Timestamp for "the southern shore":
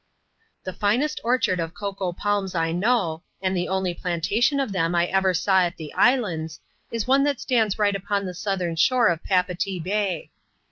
8.25-9.09